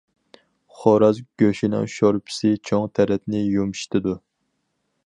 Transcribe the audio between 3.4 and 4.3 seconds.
يۇمشىتىدۇ.